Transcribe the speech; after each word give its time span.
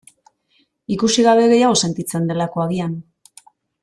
Ikusi 0.95 1.25
gabe 1.27 1.43
gehiago 1.51 1.77
sentitzen 1.85 2.25
delako, 2.31 2.65
agian. 2.67 2.97